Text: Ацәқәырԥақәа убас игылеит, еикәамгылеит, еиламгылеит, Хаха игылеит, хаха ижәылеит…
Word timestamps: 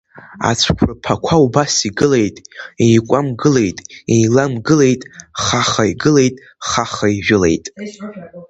Ацәқәырԥақәа 0.49 1.35
убас 1.45 1.75
игылеит, 1.87 2.35
еикәамгылеит, 2.85 3.77
еиламгылеит, 4.13 5.01
Хаха 5.43 5.83
игылеит, 5.91 6.35
хаха 6.69 7.07
ижәылеит… 7.17 7.65